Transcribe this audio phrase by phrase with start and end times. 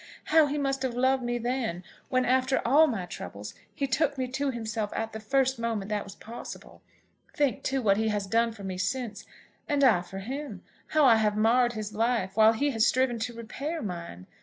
[0.23, 4.27] How he must have loved me then, when, after all my troubles, he took me
[4.29, 6.81] to himself at the first moment that was possible!
[7.35, 9.27] Think, too, what he has done for me since,
[9.69, 10.63] and I for him!
[10.87, 14.25] How I have marred his life, while he has striven to repair mine!